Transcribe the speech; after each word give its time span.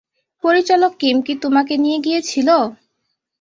পরিচালক 0.43 0.91
কিম 1.01 1.17
কি 1.25 1.33
তোমাকে 1.43 1.73
নিয়ে 1.77 1.99
গিয়েছিল? 2.05 2.49